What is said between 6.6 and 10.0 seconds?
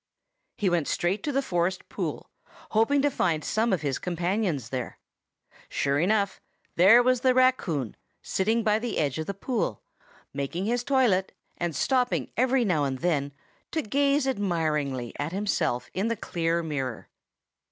there was the raccoon, sitting by the edge of the pool,